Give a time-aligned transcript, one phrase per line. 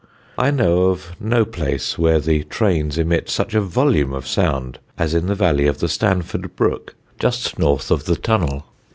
[0.35, 5.13] I know of no place where the trains emit such a volume of sound as
[5.13, 8.65] in the valley of the Stanford brook, just north of the tunnel.